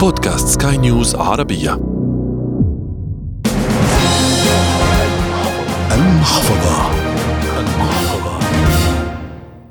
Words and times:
بودكاست 0.00 0.62
سكاي 0.62 0.76
نيوز 0.76 1.14
عربية. 1.14 1.74
المحفظة. 5.94 6.90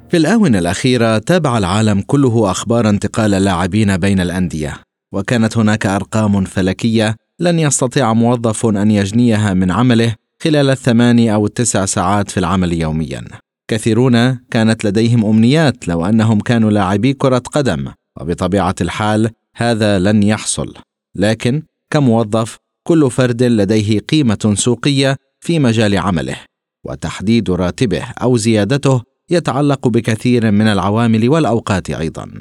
في 0.10 0.18
الآونة 0.18 0.60
الأخيرة 0.60 1.18
تابع 1.18 1.58
العالم 1.58 2.02
كله 2.02 2.52
أخبار 2.52 2.90
انتقال 2.90 3.34
اللاعبين 3.34 3.98
بين 3.98 4.20
الأندية 4.20 4.74
وكانت 5.14 5.58
هناك 5.58 5.86
أرقام 5.86 6.44
فلكية 6.44 7.16
لن 7.40 7.60
يستطيع 7.60 8.14
موظف 8.14 8.66
أن 8.66 8.92
يجنيها 8.92 9.54
من 9.54 9.72
عمله 9.72 10.16
خلال 10.44 10.70
الثماني 10.70 11.34
أو 11.34 11.46
التسع 11.46 11.86
ساعات 11.86 12.32
في 12.32 12.40
العمل 12.40 12.74
يوميا. 12.74 13.24
كثيرون 13.68 14.40
كانت 14.52 14.86
لديهم 14.86 15.26
أمنيات 15.26 15.88
لو 15.88 16.06
أنهم 16.06 16.40
كانوا 16.40 16.72
لاعبي 16.72 17.14
كرة 17.14 17.44
قدم 17.54 17.88
وبطبيعة 18.22 18.76
الحال 18.82 19.30
هذا 19.58 20.00
لن 20.00 20.24
يحصل. 20.24 20.74
لكن 21.16 21.64
كموظف 21.94 22.58
كل 22.88 23.12
فرد 23.12 23.44
لديه 23.44 24.00
قيمة 24.00 24.54
سوقية 24.58 25.16
في 25.40 25.60
مجال 25.60 25.98
عمله 25.98 26.38
وتحديد 26.86 27.52
راتبه 27.52 28.04
أو 28.22 28.38
زيادته 28.38 29.02
يتعلق 29.30 29.88
بكثير 29.88 30.52
من 30.52 30.68
العوامل 30.68 31.30
والأوقات 31.30 31.90
أيضا. 31.90 32.32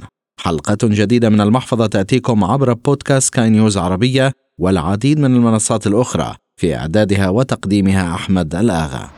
حلقة 0.41 0.79
جديدة 0.83 1.29
من 1.29 1.41
المحفظة 1.41 1.87
تأتيكم 1.87 2.45
عبر 2.45 2.73
بودكاست 2.73 3.35
كاي 3.35 3.51
نيوز 3.51 3.77
عربية 3.77 4.33
والعديد 4.59 5.19
من 5.19 5.35
المنصات 5.35 5.87
الأخرى 5.87 6.37
في 6.57 6.77
إعدادها 6.77 7.29
وتقديمها 7.29 8.15
أحمد 8.15 8.55
الآغا. 8.55 9.11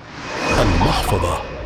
المحفظة. 0.63 1.58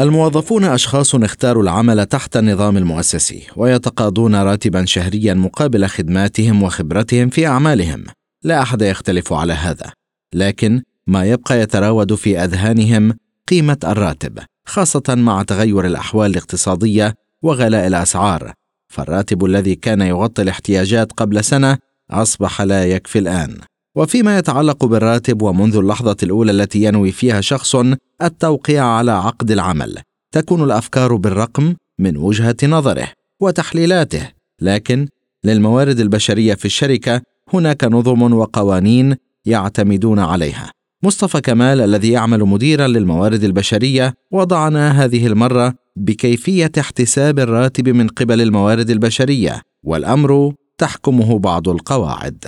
الموظفون 0.00 0.64
أشخاص 0.64 1.14
اختاروا 1.14 1.62
العمل 1.62 2.06
تحت 2.06 2.36
النظام 2.36 2.76
المؤسسي 2.76 3.46
ويتقاضون 3.56 4.34
راتبا 4.34 4.84
شهريا 4.84 5.34
مقابل 5.34 5.86
خدماتهم 5.86 6.62
وخبرتهم 6.62 7.28
في 7.28 7.46
أعمالهم. 7.46 8.04
لا 8.42 8.62
أحد 8.62 8.82
يختلف 8.82 9.32
على 9.32 9.52
هذا. 9.52 9.92
لكن 10.34 10.82
ما 11.06 11.24
يبقى 11.24 11.60
يتراود 11.60 12.14
في 12.14 12.38
أذهانهم 12.38 13.12
قيمة 13.48 13.76
الراتب 13.84 14.38
خاصة 14.66 15.02
مع 15.08 15.42
تغير 15.42 15.86
الأحوال 15.86 16.30
الاقتصادية 16.30 17.14
وغلاء 17.42 17.86
الأسعار. 17.86 18.52
فالراتب 18.88 19.44
الذي 19.44 19.74
كان 19.74 20.00
يغطي 20.00 20.42
الاحتياجات 20.42 21.12
قبل 21.12 21.44
سنة 21.44 21.78
أصبح 22.10 22.62
لا 22.62 22.84
يكفي 22.84 23.18
الآن. 23.18 23.58
وفيما 23.96 24.38
يتعلق 24.38 24.84
بالراتب 24.84 25.42
ومنذ 25.42 25.76
اللحظة 25.76 26.16
الأولى 26.22 26.52
التي 26.52 26.82
ينوي 26.82 27.12
فيها 27.12 27.40
شخص 27.40 27.76
التوقيع 28.22 28.84
على 28.84 29.10
عقد 29.10 29.50
العمل. 29.50 29.98
تكون 30.32 30.64
الأفكار 30.64 31.16
بالرقم 31.16 31.74
من 31.98 32.16
وجهة 32.16 32.56
نظره 32.64 33.08
وتحليلاته. 33.40 34.28
لكن 34.60 35.08
للموارد 35.44 36.00
البشرية 36.00 36.54
في 36.54 36.64
الشركة 36.64 37.22
هناك 37.54 37.84
نظم 37.84 38.32
وقوانين 38.32 39.16
يعتمدون 39.44 40.18
عليها. 40.18 40.70
مصطفى 41.02 41.40
كمال 41.40 41.80
الذي 41.80 42.10
يعمل 42.10 42.40
مديرا 42.40 42.86
للموارد 42.86 43.44
البشرية 43.44 44.14
وضعنا 44.30 45.04
هذه 45.04 45.26
المرة 45.26 45.74
بكيفية 45.96 46.72
احتساب 46.80 47.38
الراتب 47.38 47.88
من 47.88 48.08
قبل 48.08 48.40
الموارد 48.40 48.90
البشرية 48.90 49.62
والأمر 49.82 50.54
تحكمه 50.78 51.38
بعض 51.38 51.68
القواعد. 51.68 52.44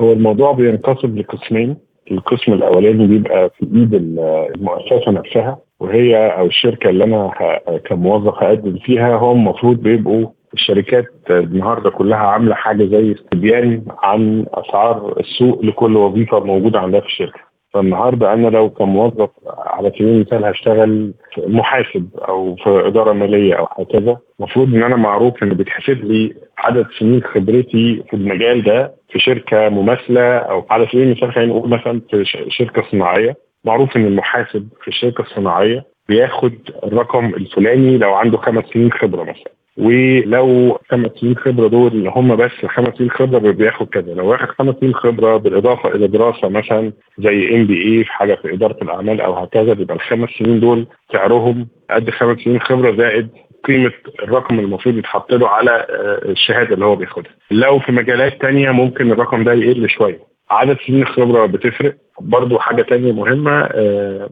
هو 0.00 0.12
الموضوع 0.12 0.52
بينقسم 0.52 1.18
لقسمين. 1.18 1.76
القسم 2.10 2.52
الأولاني 2.52 3.06
بيبقى 3.06 3.50
في 3.50 3.64
إيد 3.74 3.94
المؤسسة 3.94 5.10
نفسها 5.10 5.58
وهي 5.80 6.16
أو 6.38 6.46
الشركة 6.46 6.90
اللي 6.90 7.04
أنا 7.04 7.30
كموظف 7.84 8.34
هقدم 8.42 8.76
فيها 8.78 9.16
هم 9.16 9.36
المفروض 9.38 9.76
بيبقوا 9.76 10.26
الشركات 10.54 11.04
النهارده 11.30 11.90
كلها 11.90 12.18
عاملة 12.18 12.54
حاجة 12.54 12.84
زي 12.84 13.12
استبيان 13.12 13.82
عن 14.02 14.46
أسعار 14.54 15.14
السوق 15.20 15.64
لكل 15.64 15.96
وظيفة 15.96 16.40
موجودة 16.40 16.80
عندها 16.80 17.00
في 17.00 17.06
الشركة. 17.06 17.47
فالنهارده 17.74 18.32
أنا 18.32 18.48
لو 18.48 18.70
كموظف 18.70 19.30
على 19.48 19.90
سبيل 19.90 20.08
المثال 20.08 20.44
هشتغل 20.44 21.12
محاسب 21.38 22.08
أو 22.28 22.56
في 22.56 22.86
إدارة 22.86 23.12
مالية 23.12 23.54
أو 23.54 23.66
هكذا 23.78 24.18
المفروض 24.40 24.74
إن 24.74 24.82
أنا 24.82 24.96
معروف 24.96 25.42
ان 25.42 25.48
بيتحسب 25.48 26.04
لي 26.04 26.34
عدد 26.58 26.86
سنين 26.98 27.22
خبرتي 27.22 28.02
في 28.10 28.16
المجال 28.16 28.62
ده 28.64 28.94
في 29.08 29.18
شركة 29.18 29.68
مماثلة 29.68 30.36
أو 30.38 30.66
على 30.70 30.86
سبيل 30.86 31.02
المثال 31.02 31.32
خلينا 31.32 31.52
نقول 31.52 31.70
مثلا 31.70 32.00
في 32.10 32.24
شركة 32.48 32.82
صناعية. 32.90 33.36
معروف 33.64 33.96
إن 33.96 34.06
المحاسب 34.06 34.68
في 34.82 34.88
الشركة 34.88 35.22
الصناعيه 35.22 35.84
بياخد 36.08 36.52
الرقم 36.84 37.26
الفلاني 37.34 37.98
لو 37.98 38.14
عنده 38.14 38.38
خمس 38.38 38.64
سنين 38.64 38.92
خبرة 38.92 39.22
مثلا. 39.22 39.52
ولو 39.78 40.78
خمس 40.90 41.10
سنين 41.20 41.36
خبرة 41.36 41.68
دول 41.68 41.92
اللي 41.92 42.10
هم 42.10 42.36
بس 42.36 42.50
خمس 42.66 42.94
سنين 42.98 43.10
خبرة 43.10 43.38
بياخد 43.38 43.86
كذا. 43.88 44.14
لو 44.14 44.26
واخد 44.26 44.46
خمس 44.48 44.74
سنين 44.80 44.94
خبرة 44.94 45.36
بالإضافة 45.36 45.94
إلى 45.94 46.06
دراسة 46.06 46.48
مثلا 46.48 46.92
زي 47.18 47.56
ام 47.56 47.66
بي 47.66 47.82
اي 47.98 48.04
في 48.04 48.12
حاجة 48.12 48.34
في 48.34 48.52
إدارة 48.54 48.76
الأعمال 48.82 49.20
أو 49.20 49.34
هكذا 49.34 49.72
بيبقى 49.72 49.94
الخمس 49.96 50.28
سنين 50.38 50.60
دول 50.60 50.86
سعرهم 51.12 51.68
قد 51.90 52.10
خمس 52.10 52.38
سنين 52.38 52.60
خبرة 52.60 52.96
زائد 52.96 53.28
قيمة 53.64 53.92
الرقم 54.22 54.58
المفروض 54.58 54.96
يتحط 54.96 55.32
له 55.32 55.48
على 55.48 55.70
آه، 55.70 56.30
الشهادة 56.30 56.74
اللي 56.74 56.84
هو 56.84 56.96
بياخدها. 56.96 57.32
لو 57.50 57.78
في 57.78 57.92
مجالات 57.92 58.40
تانية 58.40 58.70
ممكن 58.70 59.10
الرقم 59.12 59.44
ده 59.44 59.52
يقل 59.52 59.88
شوية. 59.90 60.18
عدد 60.50 60.76
سنين 60.86 61.02
الخبره 61.02 61.46
بتفرق. 61.46 61.94
برضو 62.20 62.58
حاجة 62.58 62.82
تانية 62.82 63.12
مهمة 63.12 63.60
آه، 63.72 64.30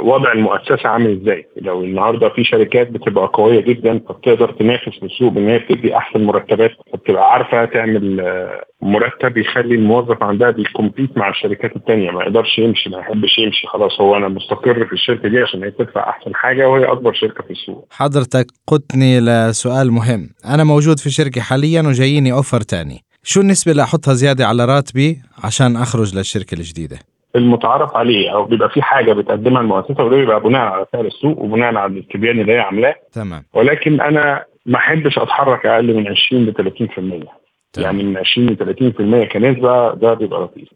وضع 0.00 0.32
المؤسسة 0.32 0.88
عامل 0.88 1.20
إزاي؟ 1.22 1.46
لو 1.56 1.84
النهارده 1.84 2.28
في 2.28 2.44
شركات 2.44 2.90
بتبقى 2.90 3.30
قوية 3.32 3.60
جدا 3.60 3.98
فبتقدر 4.08 4.52
تنافس 4.52 5.02
السوق 5.02 5.32
بإن 5.32 5.48
هي 5.48 5.58
بتدي 5.58 5.96
أحسن 5.96 6.24
مرتبات 6.24 6.70
فبتبقى 6.92 7.32
عارفة 7.32 7.64
تعمل 7.64 8.20
آه، 8.20 8.64
مرتب 8.82 9.36
يخلي 9.36 9.74
الموظف 9.74 10.22
عندها 10.22 10.50
بيكمبيت 10.50 11.18
مع 11.18 11.28
الشركات 11.28 11.76
التانية 11.76 12.10
ما 12.10 12.22
يقدرش 12.22 12.58
يمشي 12.58 12.90
ما 12.90 12.98
يحبش 12.98 13.38
يمشي 13.38 13.66
خلاص 13.66 14.00
هو 14.00 14.16
أنا 14.16 14.28
مستقر 14.28 14.86
في 14.86 14.92
الشركة 14.92 15.28
دي 15.28 15.38
عشان 15.38 15.64
هي 15.64 15.70
بتدفع 15.70 16.08
أحسن 16.10 16.34
حاجة 16.34 16.68
وهي 16.68 16.84
أكبر 16.84 17.12
شركة 17.12 17.44
في 17.44 17.50
السوق. 17.50 17.86
حضرتك 17.90 18.46
قدتني 18.66 19.20
لسؤال 19.20 19.92
مهم. 19.92 20.30
أنا 20.54 20.64
موجود 20.64 20.98
في 20.98 21.10
شركة 21.10 21.40
حاليا 21.40 21.82
وجاييني 21.82 22.32
أوفر 22.32 22.60
تاني. 22.60 23.00
شو 23.22 23.40
النسبة 23.40 23.72
اللي 23.72 23.82
أحطها 23.82 24.14
زيادة 24.14 24.46
على 24.46 24.64
راتبي 24.64 25.18
عشان 25.44 25.76
أخرج 25.76 26.16
للشركة 26.16 26.54
الجديدة؟ 26.54 26.98
المتعارف 27.36 27.96
عليه 27.96 28.30
أو 28.34 28.44
بيبقى 28.44 28.68
في 28.70 28.82
حاجة 28.82 29.12
بتقدمها 29.12 29.60
المؤسسة 29.62 30.04
وده 30.04 30.16
بيبقى 30.16 30.40
بناء 30.40 30.60
على 30.60 30.86
سعر 30.92 31.06
السوق 31.06 31.38
وبناء 31.38 31.74
على 31.74 31.92
الاستبيان 31.92 32.40
اللي 32.40 32.52
هي 32.52 32.58
عاملاه. 32.58 32.94
تمام. 33.12 33.44
ولكن 33.54 34.00
أنا 34.00 34.44
ما 34.66 34.76
أحبش 34.78 35.18
أتحرك 35.18 35.66
أقل 35.66 35.94
من 35.94 36.08
20 36.08 36.44
ل 36.46 36.52
30% 36.54 37.28
تمام. 37.72 37.86
يعني 37.86 38.02
من 38.02 38.16
20 38.16 38.48
ل 38.48 38.56
30% 38.56 39.32
كنسبة 39.32 39.94
ده 39.94 40.14
بيبقى 40.14 40.40
لطيف. 40.40 40.68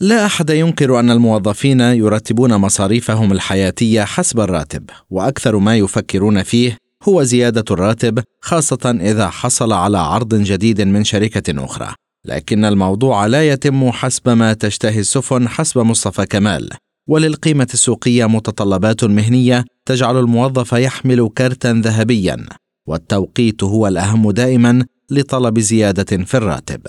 لا 0.00 0.26
أحد 0.26 0.50
ينكر 0.50 1.00
أن 1.00 1.10
الموظفين 1.10 1.80
يرتبون 1.80 2.56
مصاريفهم 2.56 3.32
الحياتية 3.32 4.02
حسب 4.02 4.40
الراتب 4.40 4.90
وأكثر 5.10 5.58
ما 5.58 5.76
يفكرون 5.76 6.42
فيه 6.42 6.76
هو 7.08 7.22
زيادة 7.22 7.64
الراتب 7.70 8.18
خاصة 8.40 8.98
إذا 9.00 9.28
حصل 9.28 9.72
على 9.72 9.98
عرض 9.98 10.34
جديد 10.34 10.80
من 10.80 11.04
شركة 11.04 11.64
أخرى. 11.64 11.88
لكن 12.24 12.64
الموضوع 12.64 13.26
لا 13.26 13.48
يتم 13.48 13.90
حسب 13.90 14.28
ما 14.28 14.52
تشتهي 14.52 14.98
السفن 14.98 15.48
حسب 15.48 15.80
مصطفى 15.80 16.26
كمال. 16.26 16.68
وللقيمة 17.08 17.68
السوقية 17.74 18.28
متطلبات 18.28 19.04
مهنية 19.04 19.64
تجعل 19.86 20.16
الموظف 20.16 20.72
يحمل 20.72 21.28
كرتا 21.38 21.72
ذهبيا 21.84 22.36
والتوقيت 22.88 23.64
هو 23.64 23.86
الأهم 23.86 24.30
دائما 24.30 24.84
لطلب 25.10 25.58
زيادة 25.58 26.24
في 26.24 26.36
الراتب. 26.36 26.80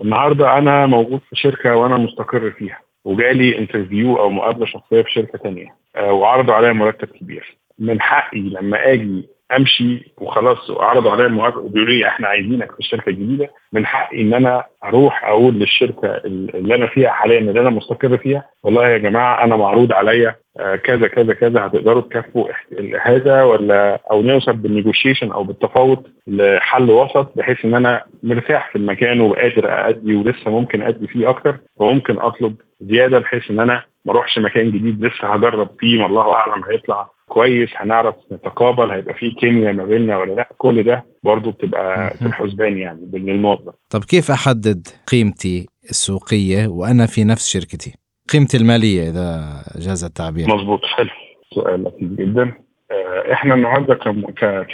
النهارده 0.00 0.58
أنا 0.58 0.86
موجود 0.86 1.20
في 1.30 1.36
شركة 1.36 1.76
وأنا 1.76 1.96
مستقر 1.96 2.50
فيها 2.50 2.78
وجالي 3.04 3.58
interview 3.58 4.16
أو 4.16 4.30
مقابلة 4.30 4.66
شخصية 4.66 5.02
في 5.02 5.10
شركة 5.10 5.38
تانية 5.38 5.74
آه، 5.96 6.12
وعرضوا 6.12 6.54
عليا 6.54 6.72
مرتب 6.72 7.08
كبير. 7.08 7.58
من 7.78 8.00
حقي 8.00 8.40
لما 8.40 8.92
آجي 8.92 9.28
أمشي 9.56 10.12
وخلاص 10.18 10.70
عرضوا 10.70 11.10
عليا 11.10 11.26
المقابله 11.26 11.58
وبيقولوا 11.60 11.94
لي 11.94 12.08
إحنا 12.08 12.28
عايزينك 12.28 12.72
في 12.72 12.78
الشركة 12.78 13.08
الجديدة 13.10 13.48
من 13.72 13.86
حقي 13.86 14.20
إن 14.22 14.34
أنا 14.34 14.64
أروح 14.84 15.24
أقول 15.24 15.54
للشركة 15.54 16.16
اللي 16.24 16.74
أنا 16.74 16.86
فيها 16.86 17.10
حاليا 17.10 17.38
اللي 17.38 17.60
أنا 17.60 17.70
مستقر 17.70 18.16
فيها 18.18 18.44
والله 18.64 18.88
يا 18.88 18.98
جماعة 18.98 19.44
أنا 19.44 19.56
معروض 19.56 19.92
عليا 19.92 20.36
آه، 20.60 20.76
كذا 20.76 21.08
كذا 21.08 21.34
كذا 21.34 21.66
هتقدروا 21.66 22.02
تكافئوا 22.02 22.48
إح- 22.52 23.06
هذا 23.06 23.42
ولا؟ 23.42 24.00
أو 24.10 24.22
نوصل 24.22 24.52
بالنيجوشيشن 24.52 25.32
أو 25.32 25.44
بالتفاوض 25.44 26.06
لحل 26.26 26.90
وسط 26.90 27.32
بحيث 27.36 27.64
إن 27.64 27.74
أنا 27.74 28.02
مرتاح 28.22 28.70
في 28.72 28.76
المكان 28.78 29.20
وقادر 29.20 29.88
ادي 29.88 30.14
ولسه 30.14 30.50
ممكن 30.50 30.82
أدي 30.82 31.06
فيه 31.06 31.30
أكتر 31.30 31.56
وممكن 31.76 32.18
أطلب 32.18 32.54
زيادة 32.80 33.18
بحيث 33.18 33.50
إن 33.50 33.60
أنا 33.60 33.82
ما 34.04 34.12
أروحش 34.12 34.38
مكان 34.38 34.70
جديد 34.70 35.04
لسه 35.04 35.28
هجرب 35.34 35.68
فيه 35.78 36.00
ما 36.00 36.06
الله 36.06 36.32
أعلم 36.34 36.64
هيطلع 36.70 37.08
كويس 37.30 37.70
هنعرف 37.76 38.14
نتقابل 38.32 38.90
هيبقى 38.90 39.14
فيه 39.14 39.34
كيمياء 39.34 39.72
ما 39.72 39.84
بيننا 39.84 40.18
ولا 40.18 40.32
لأ؟ 40.32 40.48
كل 40.58 40.82
ده 40.82 41.04
برضه 41.22 41.50
بتبقى 41.50 42.10
في 42.10 42.26
الحسبان 42.26 42.78
يعني 42.78 43.00
بين 43.02 43.28
الموظف 43.28 43.74
طب 43.90 44.04
كيف 44.04 44.30
أحدد 44.30 44.88
قيمتي 45.06 45.66
السوقية 45.90 46.66
وأنا 46.68 47.06
في 47.06 47.24
نفس 47.24 47.48
شركتي؟ 47.52 47.94
قيمتي 48.32 48.56
المالية 48.56 49.10
إذا 49.10 49.62
جاز 49.76 50.04
التعبير. 50.04 50.48
مظبوط 50.48 50.84
حلو. 50.84 51.08
سؤال 51.54 51.84
لطيف 51.84 52.08
جدا. 52.12 52.52
آه، 52.90 53.32
إحنا 53.32 53.54
النهارده 53.54 53.94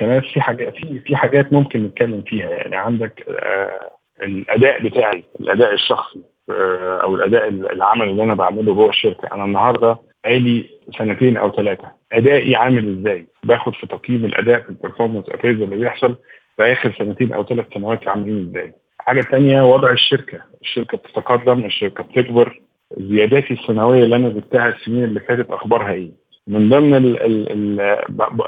كناس 0.01 0.25
في 0.35 0.41
حاجات 0.41 0.75
في 0.77 1.01
في 1.01 1.17
حاجات 1.17 1.53
ممكن 1.53 1.85
نتكلم 1.85 2.23
فيها. 2.27 2.51
يعني 2.51 2.77
عندك 2.77 3.25
آه، 3.29 3.91
الأداء 4.23 4.83
بتاعي 4.83 5.25
الأداء 5.41 5.75
الشخصي 5.75 6.21
آه، 6.51 7.01
أو 7.03 7.15
الأداء 7.15 7.49
العمل 7.49 8.09
اللي 8.09 8.23
أنا 8.23 8.35
بعمله 8.35 8.75
جوه 8.75 8.89
الشركة. 8.89 9.29
أنا 9.35 9.45
النهارده 9.45 9.99
بقالي 10.25 10.65
سنتين 10.99 11.37
أو 11.37 11.51
ثلاثة 11.57 11.93
أدائي 12.13 12.57
عامل 12.57 12.99
إزاي؟ 12.99 13.27
باخد 13.45 13.75
في 13.75 13.87
تقييم 13.87 14.25
الأداء 14.25 14.61
في 14.61 14.69
البرفورمانس 14.71 15.25
ابريزل 15.29 15.63
اللي 15.63 15.77
بيحصل 15.77 16.17
في 16.57 16.73
آخر 16.73 16.95
سنتين 16.99 17.33
أو 17.33 17.45
ثلاث 17.45 17.67
سنوات 17.75 18.09
عاملين 18.09 18.49
إزاي. 18.49 18.73
حاجة 18.99 19.21
ثانية 19.21 19.63
وضع 19.63 19.91
الشركة. 19.91 20.39
الشركة 20.63 20.99
بتتقدم 20.99 21.65
الشركة 21.65 22.05
بتكبر. 22.05 22.61
زياداتي 22.99 23.55
السنوية 23.55 24.05
اللي 24.05 24.17
أنا 24.17 24.29
زدتها 24.29 24.69
السنين 24.69 25.05
اللي 25.05 25.21
فاتت 25.21 25.51
أخبارها 25.51 25.93
إيه؟ 25.93 26.11
من 26.49 26.69
ضمن 26.69 26.95
ال 26.95 27.23
ال 27.23 27.53
ال 27.81 27.81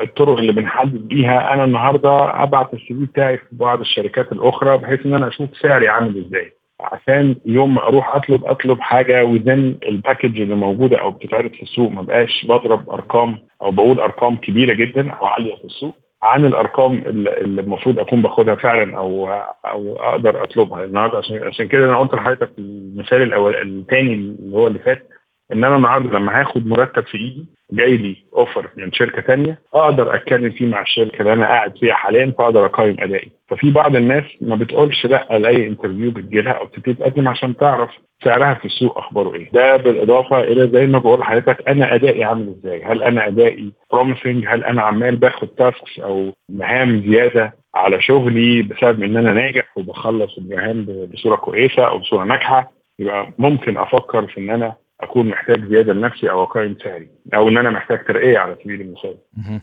الطرق 0.03 0.39
اللي 0.39 0.53
بنحدد 0.53 1.09
بيها 1.09 1.55
أنا 1.55 1.65
النهارده 1.65 2.43
أبعت 2.43 2.75
ال 2.75 2.87
CV 2.87 2.95
بتاعي 2.95 3.39
في 3.39 3.45
بعض 3.53 3.81
الشركات 3.81 4.33
الأخرى 4.33 4.79
بحيث 4.79 5.07
إن 5.07 5.15
أنا 5.15 5.29
أشوف 5.29 5.57
سعري 5.57 5.89
عامل 5.89 6.25
إزاي. 6.27 6.53
عشان 6.81 7.37
يوم 7.47 7.75
ما 7.75 7.83
أروح 7.89 8.17
اطلب 8.17 8.45
اطلب 8.45 8.81
حاجة 8.81 9.25
within 9.25 9.79
ال 9.89 9.95
package 9.95 10.41
اللي 10.41 10.55
موجودة 10.55 10.97
أو 11.01 11.11
بتتعرض 11.11 11.51
في 11.51 11.63
السوق. 11.63 11.91
ما 11.91 12.03
بقاش 12.03 12.47
بضرب 12.49 12.91
أرقام 12.91 13.39
أو 13.63 13.71
بقول 13.71 14.01
أرقام 14.01 14.37
كبيرة 14.37 14.75
جدا 14.75 15.11
أو 15.11 15.27
عالية 15.27 15.57
في 15.57 15.65
السوق 15.65 15.95
عن 16.23 16.45
الأرقام 16.45 16.95
اللي 17.07 17.61
المفروض 17.61 17.99
أكون 17.99 18.23
باخدها 18.23 18.55
فعلا 18.55 18.99
أو 18.99 19.29
أو 19.67 19.97
أقدر 19.97 20.43
أطلبها. 20.43 20.85
النهارده 20.85 21.19
عشان 21.19 21.43
عشان 21.43 21.69
كده 21.69 21.85
أنا 21.85 21.99
قلت 21.99 22.15
لحضرتك 22.15 22.51
المثال 22.59 23.23
الأول 23.23 23.55
الثاني 23.57 24.13
اللي 24.15 24.57
هو 24.57 24.67
اللي 24.67 24.79
فات. 24.79 25.09
إن 25.53 25.65
أنا 25.65 25.77
النهارده 25.77 26.19
لما 26.19 26.41
هاخد 26.41 26.67
مرتب 26.67 27.05
في 27.05 27.19
إيدي 27.19 27.47
جاي 27.73 27.97
لي 27.97 28.17
offer 28.37 28.69
من 28.77 28.93
شركة 28.93 29.23
ثانية 29.23 29.59
أقدر 29.75 30.15
أتكلم 30.15 30.51
فيه 30.51 30.67
مع 30.67 30.83
الشركة 30.83 31.21
اللي 31.21 31.33
أنا 31.33 31.47
قاعد 31.47 31.79
فيها 31.79 31.95
حاليا 31.95 32.35
فأقدر 32.39 32.67
أقيم 32.67 32.97
أدائي. 32.99 33.31
ففي 33.49 33.71
بعض 33.71 33.97
الناس 33.97 34.25
ما 34.41 34.57
بتقولش 34.57 35.07
لأ 35.07 35.39
لأي 35.39 35.67
interview 35.67 36.11
بتجيلها 36.11 36.53
أو 36.53 36.67
بتبتدي 36.67 36.95
تقدم 36.95 37.29
عشان 37.29 37.57
تعرف 37.57 37.91
سعرها 38.25 38.55
في 38.55 38.65
السوق 38.65 38.99
أخباره 38.99 39.35
إيه. 39.35 39.51
ده 39.53 39.77
بالإضافة 39.77 40.41
إلى 40.41 40.69
زي 40.73 40.87
ما 40.87 40.99
بقول 40.99 41.21
لحضرتك 41.21 41.69
أنا 41.69 41.95
أدائي 41.95 42.25
عامل 42.25 42.49
إزاي؟ 42.59 42.83
هل 42.85 43.03
أنا 43.03 43.27
أدائي 43.27 43.73
promising 43.93 44.45
هل 44.49 44.65
أنا 44.65 44.83
عمال 44.83 45.17
باخد 45.17 45.49
tasks 45.49 45.99
أو 46.01 46.33
مهام 46.49 47.01
زيادة 47.07 47.55
على 47.75 48.01
شغلي 48.03 48.63
بسبب 48.63 49.03
إن 49.03 49.17
أنا 49.17 49.33
ناجح 49.33 49.79
وبخلص 49.79 50.39
المهام 50.39 50.87
بصورة 51.13 51.37
كويسة 51.37 51.85
أو 51.89 51.99
بصورة 51.99 52.25
ناجحة؟ 52.25 52.73
يبقى 52.99 53.33
ممكن 53.39 53.77
أفكر 53.77 54.27
في 54.27 54.41
إن 54.41 54.51
أنا 54.51 54.75
أكون 55.01 55.29
محتاج 55.29 55.65
زيادة 55.65 55.93
لنفسي 55.93 56.31
أو 56.31 56.43
أقيم 56.43 56.77
سعري 56.85 57.09
أو 57.35 57.49
إن 57.49 57.57
أنا 57.57 57.71
محتاج 57.71 58.05
ترقية 58.05 58.39
على 58.39 58.57
سبيل 58.65 58.81
المثال. 58.81 59.17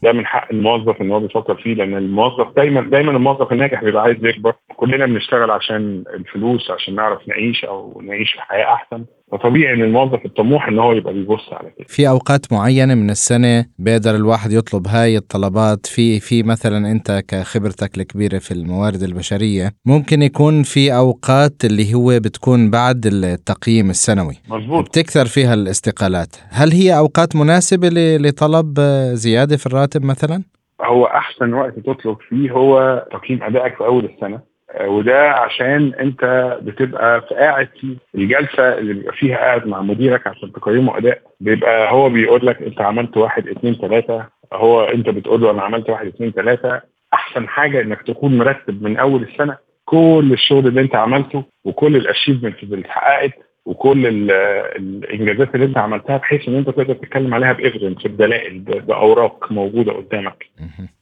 ده 0.04 0.12
من 0.14 0.26
حق 0.26 0.48
الموظف 0.52 1.02
إن 1.02 1.12
هو 1.12 1.20
بيفكر 1.20 1.56
فيه 1.56 1.74
لأن 1.74 1.98
الموظف 1.98 2.56
دايما 2.56 2.82
دايما 2.82 3.12
الموظف 3.12 3.52
الناجح 3.52 3.84
بيبقى 3.84 4.04
عايز 4.04 4.26
يكبر. 4.26 4.54
كلنا 4.76 5.06
بنشتغل 5.06 5.52
عشان 5.52 6.04
الفلوس 6.14 6.72
عشان 6.72 6.96
نعرف 6.96 7.28
نعيش 7.28 7.66
أو 7.66 8.02
نعيش 8.02 8.32
في 8.34 8.42
حياة 8.42 8.74
أحسن. 8.74 9.06
فطبيعي 9.31 9.74
ان 9.74 9.81
الموظف 9.81 10.25
الطموح 10.25 10.68
إن 10.68 10.80
هو 10.80 10.92
يبقى 10.94 11.13
بيبص 11.13 11.54
على 11.54 11.69
كده. 11.77 11.86
في 11.88 12.10
أوقات 12.10 12.54
معينة 12.54 12.95
من 12.95 13.10
السنة 13.10 13.66
بيقدر 13.80 14.16
الواحد 14.16 14.51
يطلب 14.51 14.88
هاي 14.88 15.18
الطلبات؟ 15.18 15.86
في 15.86 16.19
في 16.19 16.44
مثلا 16.44 16.92
أنت 16.92 17.24
كخبرتك 17.27 17.98
الكبيرة 17.98 18.38
في 18.38 18.51
الموارد 18.51 19.04
البشرية 19.04 19.72
ممكن 19.86 20.22
يكون 20.22 20.63
في 20.63 20.95
أوقات 20.95 21.66
اللي 21.66 21.94
هو 21.94 22.19
بتكون 22.19 22.69
بعد 22.69 23.06
التقييم 23.06 23.89
السنوي. 23.89 24.33
مظبوط. 24.50 24.86
بتكثر 24.89 25.25
فيها 25.25 25.54
الاستقالات. 25.54 26.36
هل 26.50 26.72
هي 26.72 26.98
أوقات 26.98 27.36
مناسبة 27.36 27.89
لطلب 28.18 28.80
زيادة 29.13 29.57
في 29.57 29.66
الراتب 29.66 30.06
مثلا؟ 30.06 30.44
هو 30.81 31.06
أحسن 31.06 31.54
وقت 31.54 31.80
تطلب 31.80 32.18
فيه 32.30 32.51
هو 32.51 33.06
تقييم 33.12 33.44
أدائك 33.44 33.75
في 33.77 33.83
أول 33.86 34.06
السنة. 34.06 34.55
وده 34.81 35.31
عشان 35.31 35.94
انت 36.00 36.57
بتبقى 36.62 37.22
في 37.22 37.36
قاعد 37.36 37.68
في 37.81 37.98
الجلسة 38.16 38.77
اللي 38.77 38.94
بيبقى 38.94 39.13
فيها 39.13 39.38
قاعد 39.38 39.68
مع 39.68 39.81
مديرك 39.81 40.27
عشان 40.27 40.51
تقيمه 40.51 40.98
أداء 40.98 41.22
بيبقى 41.39 41.92
هو 41.92 42.10
بيقول 42.10 42.45
لك 42.45 42.62
انت 42.62 42.81
عملت 42.81 43.18
واحد 43.18 43.48
اثنين 43.48 43.74
ثلاثة 43.75 44.25
هو 44.54 44.83
انت 44.83 45.10
بتقول 45.10 45.42
له 45.42 45.51
أنا 45.51 45.62
عملت 45.62 45.89
واحد 45.89 46.07
اثنين 46.07 46.31
ثلاثة 46.31 46.81
أحسن 47.13 47.48
حاجة 47.48 47.81
إنك 47.81 48.01
تكون 48.01 48.38
مرتب 48.38 48.83
من 48.83 48.98
أول 48.98 49.22
السنة 49.24 49.57
كل 49.86 50.30
الشغل 50.33 50.68
اللي 50.68 50.81
انت 50.81 50.95
عملته 50.95 51.44
وكل 51.66 51.95
الأشيفمنت 51.95 52.63
اللي 52.63 52.80
اتحققت 52.81 53.31
وكل 53.66 54.06
الإنجازات 54.75 55.56
اللي 55.56 55.66
انت 55.66 55.77
عملتها 55.77 56.18
بحيث 56.18 56.48
إن 56.48 56.56
انت 56.56 56.69
تقدر 56.69 56.94
تتكلم 56.94 57.33
عليها 57.33 57.54
ب 57.54 57.60
evidence 57.60 58.08
بدلائل 58.07 58.60
بأوراق 58.60 59.51
موجودة 59.51 59.94
قدامك. 59.94 60.45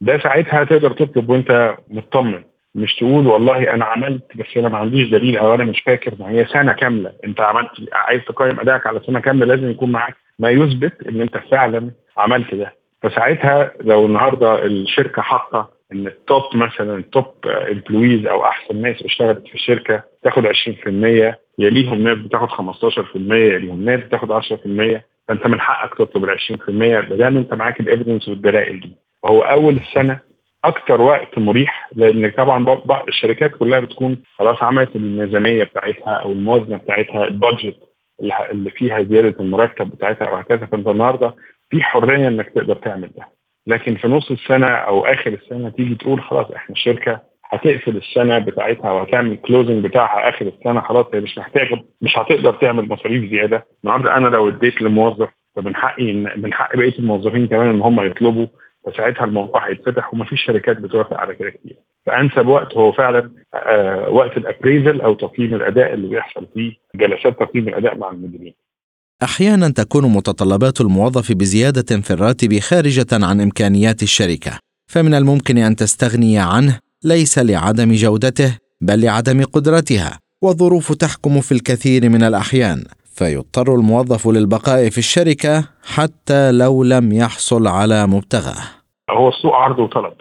ده 0.00 0.18
ساعتها 0.18 0.64
تقدر 0.64 0.90
تطلب 0.92 1.30
وانت 1.30 1.76
مطمن. 1.90 2.42
مش 2.74 2.96
تقول 2.96 3.26
والله 3.26 3.74
أنا 3.74 3.84
عملت 3.84 4.36
بس 4.36 4.56
أنا 4.56 4.68
ما 4.68 4.78
عنديش 4.78 5.08
دليل 5.08 5.36
أو 5.38 5.54
أنا 5.54 5.64
مش 5.64 5.80
فاكر 5.80 6.14
ما 6.18 6.30
هي 6.30 6.46
سنة 6.46 6.72
كاملة. 6.72 7.12
أنت 7.24 7.40
عملت 7.40 7.70
عايز 7.92 8.22
تقيم 8.24 8.60
أدائك 8.60 8.86
على 8.86 9.00
سنة 9.06 9.20
كاملة 9.20 9.46
لازم 9.46 9.70
يكون 9.70 9.92
معاك 9.92 10.14
ما 10.38 10.50
يثبت 10.50 11.06
إن 11.08 11.20
أنت 11.20 11.36
فعلا 11.50 11.90
عملت 12.16 12.54
ده. 12.54 12.74
فساعتها 13.02 13.72
لو 13.80 14.06
النهارده 14.06 14.64
الشركة 14.66 15.22
حاطة 15.22 15.70
إن 15.92 16.06
ال 16.06 16.15
top 16.15 16.42
مثلا 16.54 16.96
ال 16.98 17.07
top 17.07 17.34
employees 17.46 18.26
أو 18.26 18.44
أحسن 18.44 18.82
ناس 18.82 19.02
اشتغلت 19.02 19.46
في 19.48 19.54
الشركة 19.54 20.02
تاخد 20.22 20.46
20% 20.46 21.34
يليهم 21.58 22.02
ناس 22.02 22.18
بتاخد 22.18 22.48
15% 22.48 23.16
يليهم 23.32 23.84
ناس 23.84 24.00
بتاخد 24.00 24.32
10% 24.32 25.00
فأنت 25.28 25.46
من 25.46 25.60
حقك 25.60 25.98
تطلب 25.98 26.24
ال 26.24 26.38
20% 26.40 26.70
ما 26.70 27.00
دام 27.16 27.36
أنت 27.36 27.54
معاك 27.54 27.80
ال 27.80 27.85
evidence 27.85 28.28
والدلائل 28.28 28.80
دي. 28.80 28.96
وهو 29.22 29.40
أول 29.42 29.76
السنة 29.76 30.18
أكتر 30.64 31.00
وقت 31.00 31.38
مريح 31.38 31.88
لأن 31.94 32.30
طبعا 32.30 32.64
بعض 32.64 33.04
الشركات 33.08 33.50
كلها 33.50 33.80
بتكون 33.80 34.22
خلاص 34.38 34.62
عملت 34.62 34.96
الميزانية 34.96 35.64
بتاعتها 35.64 36.10
أو 36.14 36.32
الموازنة 36.32 36.76
بتاعتها 36.76 37.24
ال 37.24 37.31
budget 37.31 37.76
اللي 38.50 38.70
فيها 38.70 39.02
زيادة 39.02 39.34
المرتب 39.40 39.90
بتاعتها 39.90 40.30
وهكذا 40.30 40.66
فأنت 40.66 40.88
النهارده 40.88 41.34
في 41.70 41.82
حرية 41.82 42.28
إنك 42.28 42.48
تقدر 42.50 42.74
تعمل 42.76 43.10
ده. 43.16 43.28
لكن 43.66 43.94
في 43.96 44.08
نص 44.08 44.30
السنة 44.30 44.66
أو 44.66 45.06
آخر 45.06 45.32
السنة 45.32 45.68
تيجي 45.70 45.94
تقول 45.94 46.22
خلاص 46.22 46.50
إحنا 46.50 46.74
الشركة 46.76 47.20
هتقفل 47.44 47.96
السنة 47.96 48.38
بتاعتها 48.38 48.92
وهتعمل 48.92 49.36
closing 49.36 49.84
بتاعها 49.84 50.28
آخر 50.28 50.46
السنة 50.46 50.80
خلاص 50.80 51.06
هي 51.14 51.20
مش 51.20 51.38
محتاجة 51.38 51.84
مش 52.02 52.18
هتقدر 52.18 52.52
تعمل 52.52 52.88
مصاريف 52.88 53.30
زيادة. 53.30 53.66
النهارده 53.84 54.16
أنا 54.16 54.28
لو 54.28 54.48
اديت 54.48 54.82
لموظف 54.82 55.28
فمن 55.56 55.76
حقي 55.76 56.12
من 56.12 56.52
حق 56.54 56.76
بقية 56.76 56.98
الموظفين 56.98 57.46
كمان 57.46 57.68
إن 57.68 57.80
هم 57.80 58.00
يطلبوا 58.06 58.46
فساعتها 58.86 59.24
الموضوع 59.24 59.68
هيتفتح 59.68 60.14
ومفيش 60.14 60.44
شركات 60.46 60.76
بتوافق 60.76 61.16
على 61.16 61.34
كده 61.34 61.50
كتير. 61.50 61.76
فأنسب 62.06 62.46
وقت 62.46 62.74
هو 62.74 62.92
فعلا 62.92 63.30
آه 63.54 64.08
وقت 64.08 64.36
الابريزل 64.36 65.00
أو 65.00 65.14
تقييم 65.14 65.54
الأداء 65.54 65.94
اللي 65.94 66.08
بيحصل 66.08 66.46
فيه 66.54 66.72
جلسات 66.94 67.38
تقييم 67.40 67.68
الأداء 67.68 67.98
مع 67.98 68.10
المديرين. 68.10 68.54
أحيانا 69.22 69.68
تكون 69.68 70.04
متطلبات 70.12 70.80
الموظف 70.80 71.32
بزيادة 71.32 72.00
في 72.00 72.10
الراتب 72.10 72.58
خارجة 72.58 73.06
عن 73.12 73.40
إمكانيات 73.40 74.02
الشركة 74.02 74.58
فمن 74.90 75.14
الممكن 75.14 75.58
أن 75.58 75.76
تستغني 75.76 76.38
عنه 76.38 76.78
ليس 77.04 77.38
لعدم 77.38 77.92
جودته 77.92 78.58
بل 78.80 79.00
لعدم 79.00 79.44
قدرتها 79.44 80.18
والظروف 80.42 80.92
تحكم 80.92 81.40
في 81.40 81.52
الكثير 81.52 82.08
من 82.08 82.22
الأحيان. 82.22 82.84
فيضطر 83.14 83.74
الموظف 83.74 84.28
للبقاء 84.28 84.90
في 84.90 84.98
الشركة 84.98 85.64
حتى 85.94 86.52
لو 86.52 86.84
لم 86.84 87.12
يحصل 87.12 87.66
على 87.66 88.06
مبتغاه. 88.06 88.64
هو 89.10 89.28
السوق 89.28 89.54
عرض 89.54 89.78
وطلب. 89.78 90.12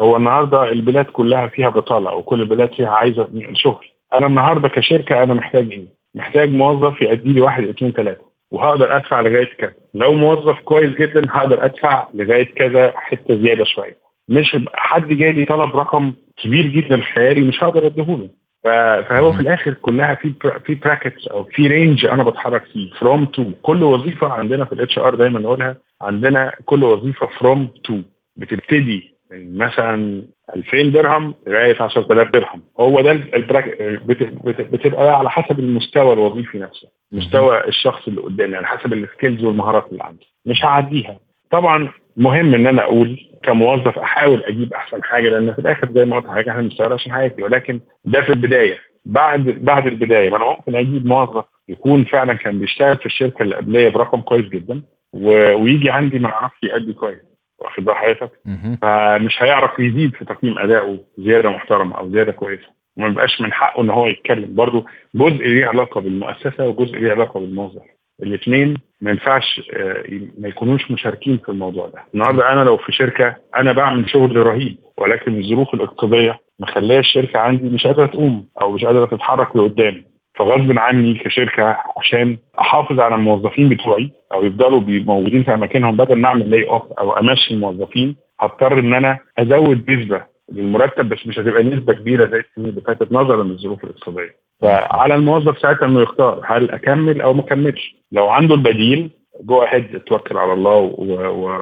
هو 0.00 0.16
النهارده 0.16 0.72
البلاد 0.72 1.04
كلها 1.04 1.46
فيها 1.46 1.68
بطالة 1.68 2.14
وكل 2.14 2.40
البلاد 2.40 2.72
فيها 2.72 2.88
عايزة 2.88 3.28
شغل. 3.54 3.86
أنا 4.14 4.26
النهارده 4.26 4.68
كشركة 4.68 5.22
أنا 5.22 5.34
محتاج 5.34 5.72
إيه؟ 5.72 5.86
محتاج 6.14 6.48
موظف 6.50 7.02
يأدي 7.02 7.32
لي 7.32 7.40
واحد 7.40 7.64
اثنين 7.64 7.92
ثلاثة 7.92 8.20
وهقدر 8.50 8.96
أدفع 8.96 9.20
لغاية 9.20 9.56
كذا. 9.58 9.74
لو 9.94 10.12
موظف 10.12 10.58
كويس 10.60 10.90
جدا 10.90 11.22
هقدر 11.30 11.64
أدفع 11.64 12.08
لغاية 12.14 12.54
كذا 12.54 12.92
حتة 12.96 13.42
زيادة 13.42 13.64
شوية. 13.64 13.98
مش 14.28 14.56
حد 14.74 15.08
جالي 15.08 15.44
طلب 15.44 15.76
رقم 15.76 16.12
كبير 16.42 16.66
جدا 16.66 17.00
خيالي 17.14 17.40
مش 17.40 17.64
هقدر 17.64 17.86
أديهوله. 17.86 18.28
فهو 18.64 19.32
في 19.32 19.40
الآخر 19.40 19.74
كلها 19.74 20.14
في 20.14 20.34
في 20.64 20.74
brackets 20.74 21.28
أو 21.28 21.44
في 21.44 21.66
range 21.66 22.06
أنا 22.06 22.22
بتحرك 22.22 22.64
فيه. 22.64 22.90
from 22.92 23.24
to 23.24 23.44
كل 23.62 23.82
وظيفة 23.82 24.28
عندنا 24.28 24.64
في 24.64 24.72
ال 24.72 24.98
HR 24.98 25.14
دايما 25.14 25.40
نقولها 25.40 25.76
عندنا 26.00 26.52
كل 26.64 26.84
وظيفة 26.84 27.26
from 27.26 27.68
to 27.84 27.98
بتبتدي 28.36 29.14
من 29.30 29.58
مثلا 29.58 30.22
2000 30.56 30.82
درهم 30.82 31.34
لغاية 31.46 31.82
10000 31.82 32.30
درهم. 32.30 32.62
هو 32.80 33.00
ده 33.00 33.12
بتبقى 34.72 35.18
على 35.18 35.30
حسب 35.30 35.58
المستوى 35.58 36.12
الوظيفي 36.12 36.58
نفسه. 36.58 36.88
مستوى 37.12 37.68
الشخص 37.68 38.08
اللي 38.08 38.20
قدامي 38.20 38.56
على 38.56 38.66
حسب 38.66 38.92
ال 38.92 38.99
skills 38.99 39.44
والمهارات 39.44 39.86
اللي 39.92 40.02
عندي. 40.04 40.26
مش 40.46 40.64
هعديها. 40.64 41.18
طبعا 41.52 41.88
مهم 42.16 42.54
إن 42.54 42.66
أنا 42.66 42.82
أقول 42.82 43.20
كموظف 43.42 43.98
أحاول 43.98 44.42
أجيب 44.44 44.72
أحسن 44.74 45.02
حاجة 45.02 45.28
لأن 45.28 45.52
في 45.52 45.58
الآخر 45.58 45.88
زي 45.94 46.04
ما 46.04 46.16
قلت 46.16 46.26
حاجة 46.26 46.50
إحنا 46.50 46.62
بنشتغل 46.62 46.92
عشان 46.92 47.12
حياتي 47.12 47.42
ولكن 47.42 47.80
ده 48.04 48.20
في 48.22 48.30
البداية. 48.30 48.78
بعد 49.04 49.40
بعد 49.44 49.86
البداية 49.86 50.30
ما 50.30 50.36
أنا 50.36 50.44
ممكن 50.44 50.76
أجيب 50.76 51.06
موظف 51.06 51.44
يكون 51.68 52.04
فعلا 52.04 52.34
كان 52.34 52.58
بيشتغل 52.58 52.96
في 52.96 53.06
الشركة 53.06 53.42
اللي 53.42 53.56
قبلية 53.56 53.88
برقم 53.88 54.20
كويس 54.20 54.46
جدا 54.48 54.82
ويجي 55.12 55.90
عندي 55.90 56.18
ما 56.18 56.28
يعرفش 56.28 56.58
يأدي 56.62 56.92
كويس 56.92 57.18
واخد 57.58 57.84
بال 57.84 57.94
حضرتك؟ 57.94 58.30
فمش 58.82 59.42
هيعرف 59.42 59.78
يزيد 59.78 60.14
في 60.14 60.24
تقييم 60.24 60.58
أدائه 60.58 60.98
زيادة 61.18 61.50
محترمة 61.50 61.98
أو 61.98 62.10
زيادة 62.10 62.32
كويسة. 62.32 62.66
وما 62.96 63.08
بيبقاش 63.08 63.40
من 63.40 63.52
حقه 63.52 63.82
إن 63.82 63.90
هو 63.90 64.06
يتكلم. 64.06 64.54
برضه 64.54 64.84
جزء 65.14 65.44
ليه 65.48 65.66
علاقة 65.66 66.00
بالمؤسسة 66.00 66.68
وجزء 66.68 66.98
ليه 66.98 67.10
علاقة 67.12 67.40
بالموظف. 67.40 67.82
الاثنين 68.22 68.76
ما 69.00 69.10
ينفعش 69.10 69.60
آه، 69.76 70.04
ما 70.38 70.48
يكونوش 70.48 70.90
مشاركين 70.90 71.38
في 71.38 71.48
الموضوع 71.48 71.86
ده. 71.86 72.02
النهارده 72.14 72.52
أنا 72.52 72.64
لو 72.64 72.76
في 72.76 72.92
شركة 72.92 73.36
أنا 73.56 73.72
بعمل 73.72 74.10
شغل 74.10 74.36
رهيب 74.36 74.76
ولكن 74.98 75.38
الظروف 75.38 75.74
الاقتصادية 75.74 76.38
مخليه 76.60 76.98
الشركة 76.98 77.38
عندي 77.38 77.68
مش 77.68 77.86
قادرة 77.86 78.06
تقوم 78.06 78.46
أو 78.62 78.72
مش 78.72 78.84
قادرة 78.84 79.06
تتحرك 79.06 79.56
لقدام. 79.56 80.04
فغصب 80.34 80.78
عني 80.78 81.14
كشركة 81.14 81.76
عشان 81.98 82.38
أحافظ 82.60 83.00
على 83.00 83.14
الموظفين 83.14 83.68
بتوعي 83.68 84.10
أو 84.32 84.44
يفضلوا 84.44 84.80
موجودين 84.86 85.44
في 85.44 85.54
أماكنهم 85.54 85.96
بدل 85.96 86.14
ما 86.16 86.28
أعمل 86.28 86.50
lay 86.50 86.68
off 86.68 86.92
أو 86.92 87.12
أمشي 87.12 87.54
الموظفين 87.54 88.16
هضطر 88.40 88.78
إن 88.78 88.94
أنا 88.94 89.18
أزود 89.38 89.90
نسبة 89.90 90.22
للمرتب 90.52 91.08
بس 91.08 91.26
مش 91.26 91.38
هتبقى 91.38 91.62
نسبة 91.62 91.92
كبيرة 91.92 92.26
زي 92.30 92.38
السنين 92.40 92.68
اللي 92.68 92.80
فاتت 92.80 93.12
نظرا 93.12 93.44
للظروف 93.44 93.84
الاقتصادية. 93.84 94.34
فعلى 94.62 95.14
الموظف 95.14 95.58
ساعتها 95.58 95.86
إنه 95.86 96.02
يختار 96.02 96.40
هل 96.44 96.70
أكمل 96.70 97.20
أو 97.20 97.34
ما 97.34 97.40
أكملش. 97.40 97.96
لو 98.12 98.28
عنده 98.28 98.54
البديل 98.54 99.10
go 99.40 99.62
ahead 99.62 100.00
توكل 100.00 100.36
على 100.36 100.52
الله 100.52 100.76
و... 100.76 100.92
و... 100.98 101.60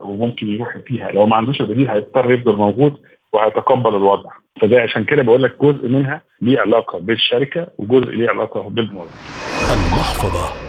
وممكن 0.00 0.46
يروح 0.48 0.76
فيها. 0.86 1.10
لو 1.12 1.26
ما 1.26 1.36
عندوش 1.36 1.60
البديل 1.60 1.90
هيضطر 1.90 2.32
يفضل 2.32 2.56
موجود 2.56 2.94
وهيتقبل 3.32 3.96
الوضع. 3.96 4.30
فده 4.60 4.80
عشان 4.80 5.04
كده 5.04 5.22
بقول 5.22 5.42
لك 5.42 5.56
جزء 5.62 5.88
منها 5.88 6.22
ليه 6.42 6.60
علاقة 6.60 6.98
بالشركة 6.98 7.66
وجزء 7.78 8.10
ليه 8.10 8.28
علاقة 8.28 8.62
بالموظف. 8.68 9.10
المحفظة. 9.72 10.68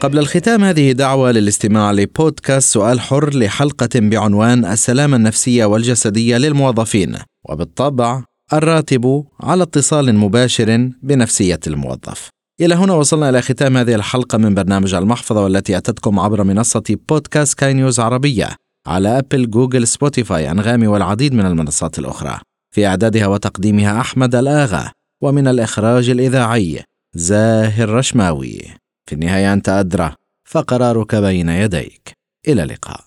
قبل 0.00 0.18
الختام 0.18 0.64
هذه 0.64 0.92
دعوة 0.92 1.30
للاستماع 1.30 1.92
لبودكاست 1.92 2.74
سؤال 2.74 3.00
حر 3.00 3.30
لحلقة 3.34 3.88
بعنوان 3.94 4.64
السلامة 4.64 5.16
النفسية 5.16 5.64
والجسدية 5.64 6.36
للموظفين. 6.36 7.14
وبالطبع 7.50 8.22
الراتب 8.52 9.24
على 9.40 9.62
اتصال 9.62 10.14
مباشر 10.14 10.90
بنفسية 11.02 11.60
الموظف. 11.66 12.28
إلى 12.60 12.74
هنا 12.74 12.92
وصلنا 12.94 13.28
إلى 13.28 13.42
ختام 13.42 13.76
هذه 13.76 13.94
الحلقة 13.94 14.38
من 14.38 14.54
برنامج 14.54 14.94
المحفظة 14.94 15.44
والتي 15.44 15.76
أتتكم 15.76 16.20
عبر 16.20 16.44
منصة 16.44 16.96
بودكاست 17.08 17.58
كاي 17.58 17.72
نيوز 17.72 18.00
عربية 18.00 18.48
على 18.86 19.18
أبل 19.18 19.50
جوجل 19.50 19.86
سبوتيفاي 19.86 20.50
أنغامي 20.50 20.86
والعديد 20.86 21.34
من 21.34 21.46
المنصات 21.46 21.98
الأخرى. 21.98 22.38
في 22.74 22.86
إعدادها 22.86 23.26
وتقديمها 23.26 24.00
أحمد 24.00 24.34
الآغا 24.34 24.92
ومن 25.22 25.48
الإخراج 25.48 26.10
الإذاعي 26.10 26.82
زاهر 27.14 27.88
رشماوي. 27.88 28.60
في 29.06 29.14
النهاية 29.14 29.52
أنت 29.52 29.68
أدرى 29.68 30.14
فقرارك 30.48 31.14
بين 31.14 31.48
يديك. 31.48 32.12
إلى 32.48 32.62
اللقاء. 32.62 33.00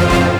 المحفظة 0.00 0.39